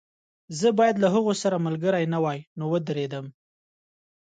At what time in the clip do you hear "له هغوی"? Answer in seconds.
1.03-1.35